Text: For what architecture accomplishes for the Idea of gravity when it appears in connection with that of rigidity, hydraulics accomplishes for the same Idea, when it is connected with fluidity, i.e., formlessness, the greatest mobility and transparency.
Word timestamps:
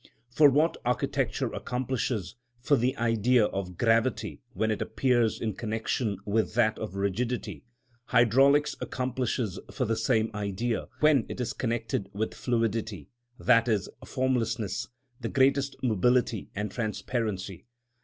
For 0.31 0.49
what 0.49 0.77
architecture 0.83 1.53
accomplishes 1.53 2.33
for 2.59 2.75
the 2.75 2.97
Idea 2.97 3.45
of 3.45 3.77
gravity 3.77 4.41
when 4.53 4.71
it 4.71 4.81
appears 4.81 5.39
in 5.39 5.53
connection 5.53 6.17
with 6.25 6.55
that 6.55 6.79
of 6.79 6.95
rigidity, 6.95 7.65
hydraulics 8.05 8.75
accomplishes 8.81 9.59
for 9.71 9.85
the 9.85 9.95
same 9.95 10.31
Idea, 10.33 10.87
when 11.01 11.27
it 11.29 11.39
is 11.39 11.53
connected 11.53 12.09
with 12.13 12.33
fluidity, 12.33 13.09
i.e., 13.47 13.77
formlessness, 14.03 14.87
the 15.19 15.29
greatest 15.29 15.75
mobility 15.83 16.49
and 16.55 16.71
transparency. 16.71 17.67